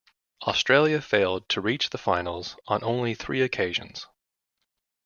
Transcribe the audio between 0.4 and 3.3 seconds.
Australia failed to reach the finals on only